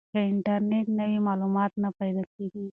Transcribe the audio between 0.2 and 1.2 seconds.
انټرنیټ نه وي